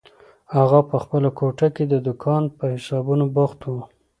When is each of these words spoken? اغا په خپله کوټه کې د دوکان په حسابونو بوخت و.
اغا 0.61 0.79
په 0.89 0.97
خپله 1.03 1.29
کوټه 1.37 1.67
کې 1.75 1.83
د 1.87 1.95
دوکان 2.05 2.43
په 2.57 2.63
حسابونو 2.73 3.25
بوخت 3.35 3.59
و. 3.67 3.71